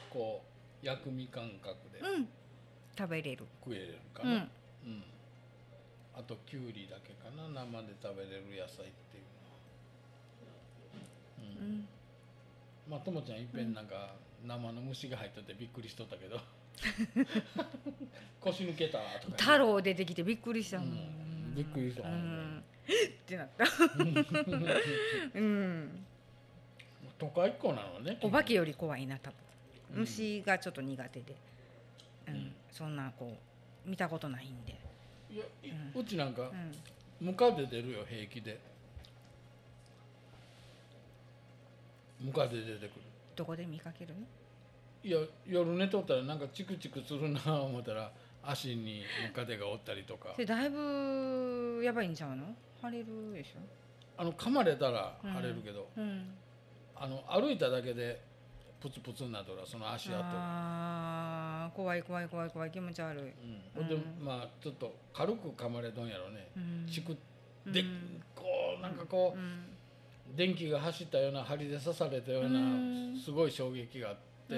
[0.09, 2.27] こう薬味感覚でうん。
[2.97, 3.45] 食べれる。
[3.63, 4.37] 食えるかな、うん。
[4.37, 5.03] うん。
[6.13, 7.47] あときゅうりだけかな。
[7.49, 9.47] 生で食べれる野菜っていうの
[10.99, 11.67] は、うん。
[11.67, 11.87] うん。
[12.89, 16.39] まあともちゃんいっぺんなんか生の虫が入っててびっくりしとったけど。
[18.41, 21.55] 腰抜けたとか太郎出てきてびっくりしたもん、うん。
[21.55, 23.65] びっくりしたうんってなった。
[25.35, 26.05] うん。
[27.17, 29.35] 都会っ子なのねお化けより怖いな多分。
[29.93, 29.99] うん。
[30.01, 31.35] 虫がちょっと苦手で、
[32.27, 32.33] うん。
[32.33, 32.53] うん。
[32.71, 33.37] そんなこ
[33.85, 34.75] う見たことないんで、
[35.31, 36.01] いやいうん。
[36.01, 36.51] うちなんか
[37.21, 38.59] うん、ムカデ出るよ平気で。
[42.19, 42.89] ムカデ出てくる。
[43.35, 44.21] どこで見かけるの？
[45.03, 48.11] いや夜寝とったらなんかチクチクするな思ったら
[48.41, 50.29] 足にムカデがおったりとか。
[50.33, 52.55] それだいぶやばいんちゃうの？
[52.83, 53.59] 腫れるでしょ？
[54.17, 56.33] あの噛まれたら腫れるけど、うん。
[56.95, 58.21] あの歩いただけで
[58.81, 60.17] プツプツになっとるわその足跡。
[60.21, 63.33] あー怖い怖い怖い怖い気持ち悪い、うん、
[63.73, 64.25] ほんでうん。
[64.25, 66.87] まあちょっと軽く噛まれとんやろね、うん。
[66.89, 67.17] チク
[67.65, 68.21] で、うん。
[68.35, 68.43] こ
[68.79, 70.35] うなんかこう、うん。
[70.35, 73.17] 電気が走ったような針で刺されたような、うん。
[73.17, 74.15] すごい衝撃があっ
[74.47, 74.53] て、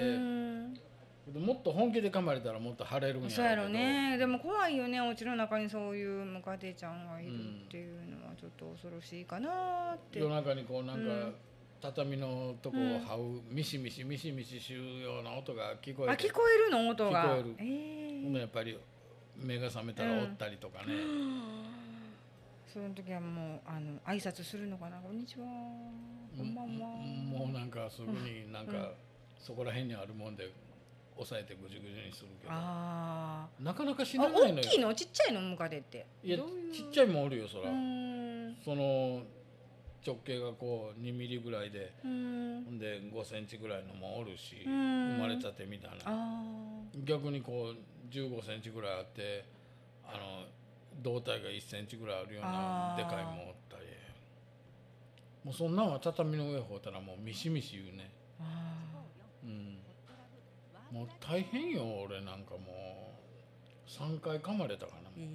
[1.34, 4.16] もっと本気で噛まれたらもっと腫れるんやそうやろうね。
[4.18, 5.00] でも怖いよね。
[5.00, 11.34] お家の中にそういうムカデちゃんがいるっていうのはちょっと恐ろしいかなって、夜中にこうなんか、うん。
[11.80, 16.26] 畳のとこを這うミシミシミシミシしゅうような音が聞こえて。
[16.26, 16.88] あ聞こえるの？
[16.88, 17.24] 音が。
[17.24, 17.54] 聞こえる。
[17.60, 18.76] えほんでやっぱり
[19.36, 20.94] 目が覚めたらおったりとかね、
[22.72, 25.46] その時はもうあの挨拶するのかなこんにちは。
[26.36, 28.88] こんばんは、もうなんかすぐになんか、うん。
[29.38, 30.50] そこら辺にあるもんで
[31.18, 32.52] 押さえてぐじゅぐじゅにするけど。
[32.52, 34.64] あなかなか死なないのよ。
[34.64, 34.94] 大きいの？
[34.94, 36.38] ちっちゃいのムカデっていや
[36.72, 37.64] ちっちゃいもんおるよそら、
[38.64, 39.22] その
[40.06, 41.92] 直径がこう2ミリぐらいで。
[42.02, 45.16] ほんで5センチぐらいのもおるしうん。
[45.16, 45.96] 生まれたてみたいな。
[46.06, 46.42] あ
[47.04, 49.44] 逆にこう15センチぐらいあって
[50.04, 50.44] あの
[51.02, 53.84] 胴体が1センチぐらいあるようなでかいもんおったり。
[55.44, 58.10] もうそんなんは畳の上ほうたらもうミシミシ言うね。
[58.40, 58.46] ーあ
[58.84, 58.87] うん
[60.92, 63.08] もう大変よ俺なんかもう。
[63.88, 65.08] 3回噛まれたかな。
[65.18, 65.24] ー。
[65.24, 65.28] え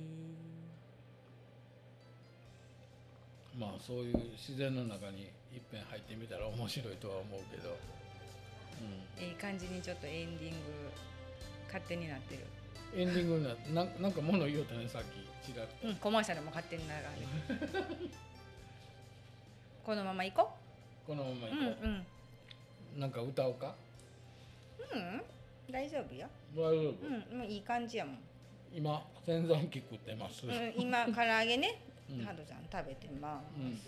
[3.57, 5.23] まあそういう自然の中に
[5.53, 10.55] いっぺん入ってみたら面白いとは思うけど、ーいい感じにちょっとエンディング
[11.67, 12.41] 勝手になってる、
[12.93, 15.05] うん、エンディングになななんか物言おうたねさっき。
[15.45, 17.83] ちらっと、うん、コマーシャルも勝手に流れてる。
[19.83, 20.51] このまま行こ
[21.05, 21.87] このままう行こう。
[21.87, 22.05] んうん。
[22.97, 23.75] う、なんか歌おうか？
[24.93, 25.21] うん
[25.73, 26.27] 大丈夫よ。
[26.55, 28.17] 大丈夫、うんもういい感じやもん、
[28.71, 31.81] 今洗剤機食ってます、うん、今唐揚げね。
[32.11, 32.23] うん。
[32.23, 33.79] ハドちゃん食べてます、うん。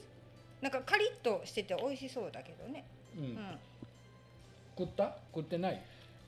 [0.61, 2.83] なんかカリッとしてて美味しそうだけどね。
[3.15, 3.23] うん。
[3.23, 3.37] うん。
[4.75, 5.15] 食った？
[5.33, 5.79] 食ってない？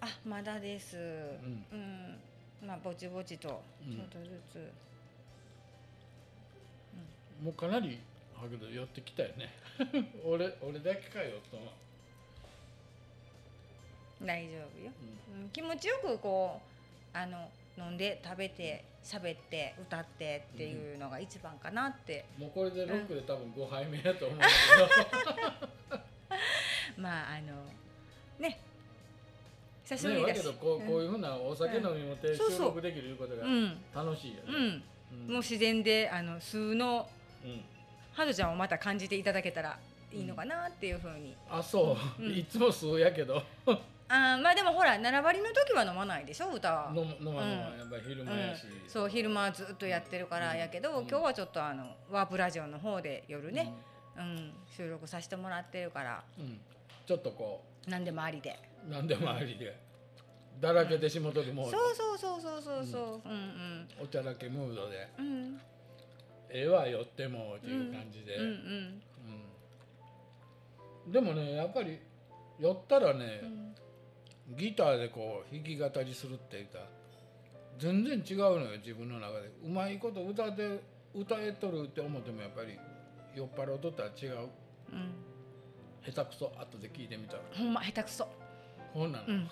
[0.02, 0.96] あまだです。
[0.96, 1.66] ん。
[1.72, 2.20] うん、
[2.68, 3.96] まあぼちぼちとうん。
[3.96, 4.72] ちょっとずつ、
[7.44, 8.00] もうかなり
[8.36, 9.50] はけど寄ってきたよね。
[10.24, 11.58] 俺俺だけかよと、
[14.24, 14.92] 大丈夫よ、
[15.42, 16.60] うん、気持ちよくこ
[17.14, 24.40] うあの飲んで食べて喋って歌ってっていうのが一番かなって、もうこれでロックで多分5杯目やと思うん。
[24.40, 24.48] だ
[26.98, 27.64] まああの
[28.40, 28.60] ね。
[29.86, 30.44] 久しぶりだし。
[30.44, 33.78] どこうこういうふうなお酒飲みもて収録できるいうことがうん。
[33.96, 34.84] 楽しいよね、うん、
[35.28, 35.34] うん。
[35.34, 37.08] もう自然であの数の
[37.46, 37.62] うん。
[38.12, 39.78] ハドちゃんをまた感じていただけたら
[40.12, 42.34] いいのかなっていうふうに、あそう、うん。
[42.34, 43.44] いつも数やけど
[44.10, 46.94] あーまあでもほら7割の時は飲まないでしょ歌は。
[46.96, 47.78] 飲む飲ま飲まうん。
[47.80, 51.08] やっぱり昼うん間やし、、そう昼間はずっとやってるからやけど、うん。
[51.08, 53.74] 今日はちょっとあのワープラジオの方で夜ね、
[54.18, 54.54] うん。
[54.76, 56.24] 収録させてもらってるから。
[56.38, 56.60] うん、うん
[57.06, 58.60] ちょっとこ何でもありで。
[58.86, 59.78] う何でもありで。
[60.60, 63.30] だらけてしもとるもうそうそうそうそうそうそう。
[63.30, 63.88] うん。
[64.02, 65.08] おちゃらけムードで。
[65.20, 65.26] うん。
[65.26, 65.62] うん
[66.50, 69.02] ええわ寄ってもっていう感じで、うんうん
[71.06, 71.12] うん。
[71.12, 72.00] でもねやっぱり
[72.58, 73.76] 寄ったらね、うん
[74.56, 76.80] ギターでこう弾き語りするっていうか
[77.80, 79.52] 全然違うのよ自分の中で。
[79.64, 80.82] うまいこと歌って
[81.14, 82.78] 歌えとるって思ってもやっぱり
[83.36, 84.50] 酔っ払うとったら違う。
[84.92, 85.12] うん。
[86.06, 87.42] 下手くそ後で聞いてみたら。
[87.54, 88.28] ほんま下手くそ。
[88.94, 89.50] そうなの、うん。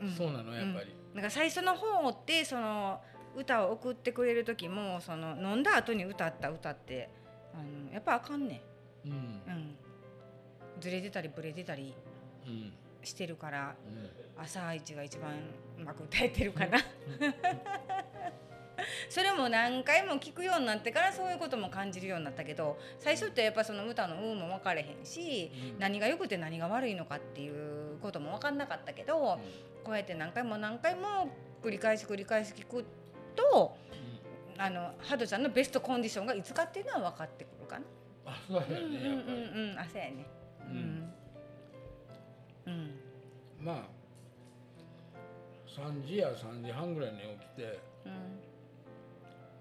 [0.00, 0.10] うん。
[0.10, 3.00] そうなのやっぱり、なんか最初の方ってその
[3.36, 7.08] 歌を送ってくれる時もその飲んだ後に歌った歌って
[7.54, 8.62] あのやっぱあかんね
[9.04, 9.76] うんん、うん、
[10.80, 11.94] ずれてたりブレてたり。
[12.46, 12.72] うん
[13.02, 13.90] してるからう
[14.40, 15.30] ん朝一が一番
[15.78, 16.78] うまく歌えてるかな
[19.08, 29.38] それも何回も聞くようになってからそういうことも感じるようになったけど最初ってやっぱその歌の「う」も分かれへんし、うん何が良くて何が悪いのかっていうことも分かんなかったけど、
[29.84, 31.28] こうやって何回も何回も
[31.62, 32.84] 繰り返し繰り返し聞く
[33.36, 33.76] と
[34.58, 37.84] あのハドちゃんのベストコンディションがいつかっていうのは分かってくるかな。
[38.26, 40.26] あそうやねうんうんやっぱり、うんうんあそうやね。
[40.60, 40.78] ううんん。
[40.78, 41.12] うん。
[43.64, 44.02] まあ
[45.66, 47.80] 3時や3時半ぐらいに起きて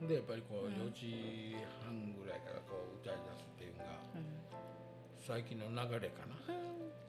[0.02, 0.08] うん。
[0.08, 0.74] でやっぱりこううん。
[0.74, 4.26] 4時半ぐらいからこう歌い出すっていうのがうん。
[5.20, 6.36] 最近の流れかな。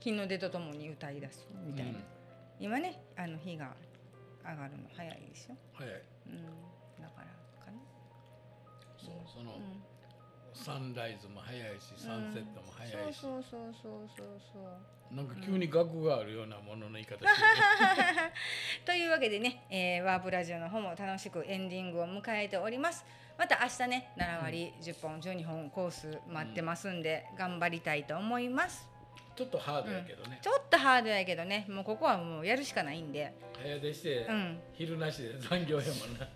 [0.00, 2.04] 日の出とともに歌い出すみたいな、うん。
[2.58, 3.72] 今ねあの日が
[4.44, 6.02] 上がるの早いでしょ、早い。
[6.26, 6.42] うん、
[7.00, 7.26] だから
[7.64, 7.78] かな、
[8.98, 9.82] そうその、うん、
[10.52, 15.26] サンライズも早いしサンセットも早いし、そうそうそうそうそうそうなん。
[15.26, 17.28] か急に額があるようなものの言い方してる、
[18.84, 23.04] というわけでね、えーワープラジオの方も楽しくエンディングを迎えております。
[23.38, 28.88] また明日ね7割10本12本コース待ってますんで、頑張りたいと思います。
[29.34, 31.66] ちょっとハードやけどね、ちょっとハードやけどね。
[31.68, 33.34] もうここはもうやるしかないんで。
[33.62, 34.60] 早出して、うん。
[34.72, 36.28] 昼なしで残業やもんな。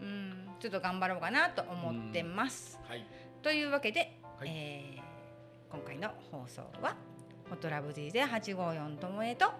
[0.00, 0.48] うん。
[0.60, 3.04] ちょっと頑張ろうかなと思ってます、はい。
[3.42, 4.48] というわけで、はい。
[4.48, 5.08] えー
[5.70, 6.96] 今回の放送は
[7.48, 9.52] 「ホットラブ DJ854 ともえ」と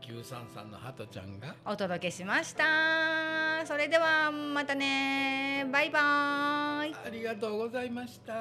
[0.00, 3.64] 933のハトちゃんがお届けしました。
[3.66, 5.66] それではまたね。
[5.70, 6.94] バイバーイ。
[7.06, 8.32] ありがとうございました。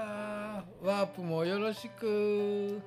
[0.81, 2.81] ワープもよろしく